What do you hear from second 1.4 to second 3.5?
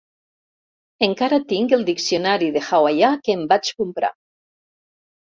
tinc el diccionari de hawaià que em